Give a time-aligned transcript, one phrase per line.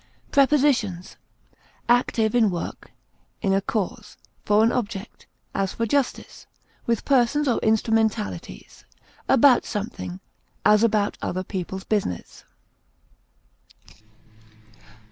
[0.31, 1.15] Prepositions:
[1.87, 2.91] Active in work,
[3.43, 6.47] in a cause; for an object, as for justice;
[6.87, 8.83] with persons or instrumentalities;
[9.29, 10.19] about something,
[10.65, 12.45] as about other people's business.